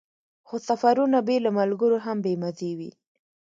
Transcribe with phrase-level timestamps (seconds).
[0.47, 2.91] خو سفرونه بې له ملګرو هم بې مزې وي.